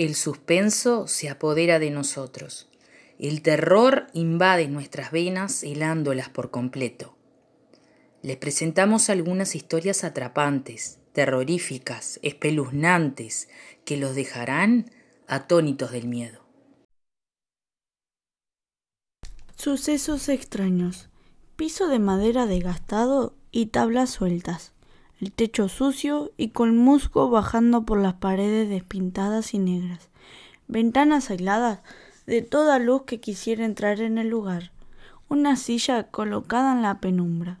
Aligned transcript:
El 0.00 0.14
suspenso 0.14 1.06
se 1.06 1.28
apodera 1.28 1.78
de 1.78 1.90
nosotros. 1.90 2.70
El 3.18 3.42
terror 3.42 4.06
invade 4.14 4.66
nuestras 4.66 5.12
venas 5.12 5.62
helándolas 5.62 6.30
por 6.30 6.50
completo. 6.50 7.18
Les 8.22 8.38
presentamos 8.38 9.10
algunas 9.10 9.54
historias 9.54 10.02
atrapantes, 10.02 11.00
terroríficas, 11.12 12.18
espeluznantes, 12.22 13.50
que 13.84 13.98
los 13.98 14.14
dejarán 14.14 14.90
atónitos 15.26 15.92
del 15.92 16.08
miedo. 16.08 16.46
Sucesos 19.54 20.30
extraños. 20.30 21.10
Piso 21.56 21.88
de 21.88 21.98
madera 21.98 22.46
desgastado 22.46 23.34
y 23.50 23.66
tablas 23.66 24.08
sueltas. 24.08 24.72
El 25.20 25.32
techo 25.32 25.68
sucio 25.68 26.32
y 26.38 26.48
con 26.48 26.78
musgo 26.78 27.28
bajando 27.28 27.84
por 27.84 28.00
las 28.00 28.14
paredes 28.14 28.70
despintadas 28.70 29.52
y 29.52 29.58
negras. 29.58 30.08
Ventanas 30.66 31.30
aisladas 31.30 31.80
de 32.26 32.40
toda 32.40 32.78
luz 32.78 33.02
que 33.02 33.20
quisiera 33.20 33.66
entrar 33.66 34.00
en 34.00 34.16
el 34.16 34.28
lugar. 34.28 34.72
Una 35.28 35.56
silla 35.56 36.04
colocada 36.04 36.72
en 36.72 36.80
la 36.80 37.00
penumbra. 37.00 37.58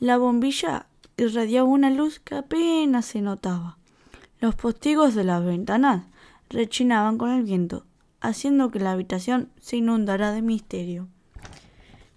La 0.00 0.18
bombilla 0.18 0.84
irradiaba 1.16 1.66
una 1.66 1.88
luz 1.88 2.20
que 2.20 2.34
apenas 2.34 3.06
se 3.06 3.22
notaba. 3.22 3.78
Los 4.38 4.54
postigos 4.54 5.14
de 5.14 5.24
las 5.24 5.42
ventanas 5.42 6.04
rechinaban 6.50 7.16
con 7.16 7.30
el 7.30 7.44
viento, 7.44 7.86
haciendo 8.20 8.70
que 8.70 8.80
la 8.80 8.92
habitación 8.92 9.48
se 9.60 9.78
inundara 9.78 10.32
de 10.32 10.42
misterio. 10.42 11.08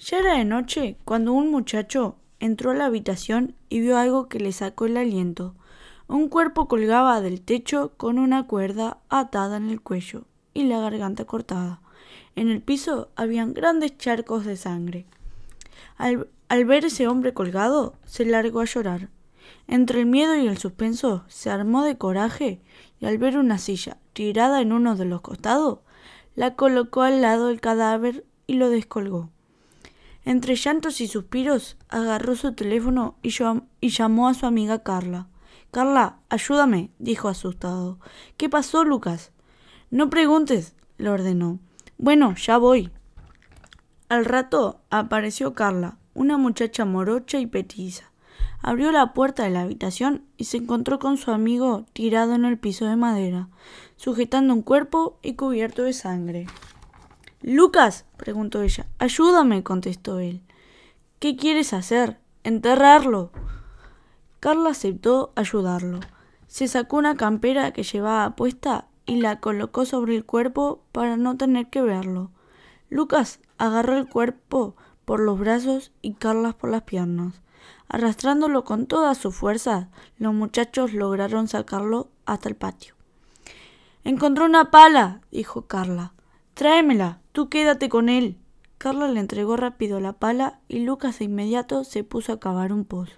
Ya 0.00 0.18
era 0.18 0.34
de 0.36 0.44
noche 0.44 0.96
cuando 1.04 1.32
un 1.32 1.52
muchacho 1.52 2.16
entró 2.40 2.70
a 2.70 2.74
la 2.74 2.86
habitación 2.86 3.54
y 3.68 3.80
vio 3.80 3.96
algo 3.96 4.28
que 4.28 4.40
le 4.40 4.52
sacó 4.52 4.86
el 4.86 4.96
aliento. 4.96 5.54
Un 6.06 6.28
cuerpo 6.28 6.68
colgaba 6.68 7.20
del 7.20 7.40
techo 7.40 7.92
con 7.96 8.18
una 8.18 8.46
cuerda 8.46 8.98
atada 9.08 9.56
en 9.56 9.70
el 9.70 9.80
cuello 9.80 10.24
y 10.52 10.64
la 10.64 10.80
garganta 10.80 11.24
cortada. 11.24 11.80
En 12.36 12.50
el 12.50 12.60
piso 12.60 13.08
habían 13.16 13.54
grandes 13.54 13.96
charcos 13.96 14.44
de 14.44 14.56
sangre. 14.56 15.06
Al, 15.96 16.64
ver 16.64 16.84
ese 16.84 17.08
hombre 17.08 17.32
colgado, 17.32 17.94
se 18.04 18.24
largó 18.24 18.60
a 18.60 18.64
llorar. 18.64 19.08
Entre 19.66 20.00
el 20.00 20.06
miedo 20.06 20.36
y 20.36 20.46
el 20.46 20.58
suspenso, 20.58 21.24
se 21.28 21.50
armó 21.50 21.84
de 21.84 21.96
coraje 21.96 22.60
y 23.00 23.06
al 23.06 23.18
ver 23.18 23.38
una 23.38 23.58
silla 23.58 23.98
tirada 24.12 24.60
en 24.60 24.72
uno 24.72 24.96
de 24.96 25.04
los 25.04 25.20
costados, 25.20 25.80
la 26.34 26.54
colocó 26.54 27.02
al 27.02 27.22
lado 27.22 27.48
del 27.48 27.60
cadáver 27.60 28.24
y 28.46 28.54
lo 28.54 28.70
descolgó. 28.70 29.30
Entre 30.24 30.56
llantos 30.56 31.02
y 31.02 31.06
suspiros, 31.06 31.76
agarró 31.88 32.34
su 32.34 32.54
teléfono 32.54 33.16
y, 33.22 33.88
llamó 33.90 34.28
a 34.28 34.34
su 34.34 34.46
amiga 34.46 34.82
Carla. 34.82 35.28
Carla, 35.70 36.18
ayúdame, 36.30 36.90
dijo 36.98 37.28
asustado. 37.28 37.98
¿Qué 38.38 38.48
pasó, 38.48 38.84
Lucas? 38.84 39.32
No 39.90 40.08
preguntes, 40.08 40.74
le 40.96 41.10
ordenó. 41.10 41.58
Bueno, 41.98 42.34
ya 42.36 42.56
voy. 42.56 42.90
Al 44.08 44.24
rato 44.24 44.80
apareció 44.88 45.52
Carla, 45.52 45.98
una 46.14 46.38
muchacha 46.38 46.86
morocha 46.86 47.38
y 47.38 47.46
petiza. 47.46 48.10
Abrió 48.62 48.92
la 48.92 49.12
puerta 49.12 49.42
de 49.42 49.50
la 49.50 49.60
habitación 49.60 50.24
y 50.38 50.44
se 50.44 50.56
encontró 50.56 50.98
con 50.98 51.18
su 51.18 51.32
amigo 51.32 51.84
tirado 51.92 52.34
en 52.34 52.46
el 52.46 52.58
piso 52.58 52.86
de 52.86 52.96
madera, 52.96 53.48
sujetando 53.96 54.54
un 54.54 54.62
cuerpo 54.62 55.18
y 55.22 55.34
cubierto 55.34 55.82
de 55.82 55.92
sangre. 55.92 56.46
Lucas, 57.46 58.06
preguntó 58.16 58.62
ella. 58.62 58.86
Ayúdame, 58.98 59.62
contestó 59.62 60.18
él. 60.18 60.40
¿Qué 61.18 61.36
quieres 61.36 61.74
hacer? 61.74 62.18
Enterrarlo. 62.42 63.32
Carla 64.40 64.70
aceptó 64.70 65.30
ayudarlo. 65.36 66.00
Se 66.46 66.68
sacó 66.68 66.96
una 66.96 67.16
campera 67.16 67.70
que 67.72 67.82
llevaba 67.82 68.34
puesta 68.34 68.88
y 69.04 69.20
la 69.20 69.40
colocó 69.40 69.84
sobre 69.84 70.16
el 70.16 70.24
cuerpo 70.24 70.84
para 70.90 71.18
no 71.18 71.36
tener 71.36 71.68
que 71.68 71.82
verlo. 71.82 72.30
Lucas 72.88 73.40
agarró 73.58 73.98
el 73.98 74.08
cuerpo 74.08 74.74
por 75.04 75.20
los 75.20 75.38
brazos 75.38 75.92
y 76.00 76.14
Carla 76.14 76.54
por 76.54 76.70
las 76.70 76.84
piernas. 76.84 77.42
Arrastrándolo 77.88 78.64
con 78.64 78.86
toda 78.86 79.14
su 79.14 79.32
fuerza, 79.32 79.90
los 80.16 80.32
muchachos 80.32 80.94
lograron 80.94 81.46
sacarlo 81.46 82.08
hasta 82.24 82.48
el 82.48 82.56
patio. 82.56 82.94
Encontró 84.02 84.46
una 84.46 84.70
pala, 84.70 85.20
dijo 85.30 85.66
Carla. 85.66 86.14
Tráemela, 86.54 87.20
tú 87.32 87.48
quédate 87.48 87.88
con 87.88 88.08
él. 88.08 88.38
Carla 88.78 89.08
le 89.08 89.20
entregó 89.20 89.56
rápido 89.56 90.00
la 90.00 90.14
pala 90.14 90.60
y 90.68 90.80
Lucas 90.80 91.18
de 91.18 91.26
inmediato 91.26 91.84
se 91.84 92.04
puso 92.04 92.32
a 92.32 92.40
cavar 92.40 92.72
un 92.72 92.84
pozo. 92.84 93.14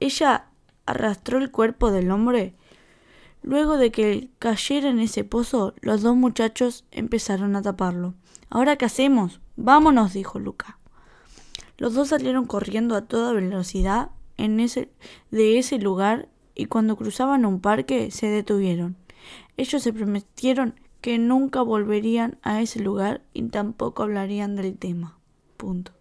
Ella 0.00 0.46
arrastró 0.84 1.38
el 1.38 1.50
cuerpo 1.50 1.90
del 1.90 2.10
hombre 2.10 2.54
Luego 3.46 3.76
de 3.76 3.92
que 3.92 4.28
cayera 4.40 4.88
en 4.88 4.98
ese 4.98 5.22
pozo, 5.22 5.74
los 5.80 6.02
dos 6.02 6.16
muchachos 6.16 6.84
empezaron 6.90 7.54
a 7.54 7.62
taparlo. 7.62 8.14
¿Ahora 8.50 8.74
qué 8.74 8.86
hacemos? 8.86 9.40
Vámonos, 9.54 10.14
dijo 10.14 10.40
Luca. 10.40 10.80
Los 11.78 11.94
dos 11.94 12.08
salieron 12.08 12.46
corriendo 12.46 12.96
a 12.96 13.02
toda 13.02 13.32
velocidad 13.32 14.10
en 14.36 14.58
ese, 14.58 14.90
de 15.30 15.58
ese 15.58 15.78
lugar 15.78 16.28
y 16.56 16.66
cuando 16.66 16.96
cruzaban 16.96 17.46
un 17.46 17.60
parque 17.60 18.10
se 18.10 18.26
detuvieron. 18.26 18.96
Ellos 19.56 19.80
se 19.80 19.92
prometieron 19.92 20.74
que 21.06 21.18
nunca 21.18 21.62
volverían 21.62 22.36
a 22.42 22.60
ese 22.60 22.80
lugar 22.80 23.22
y 23.32 23.44
tampoco 23.44 24.02
hablarían 24.02 24.56
del 24.56 24.76
tema. 24.76 25.16
Punto. 25.56 25.95